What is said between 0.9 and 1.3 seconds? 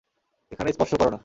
কর না।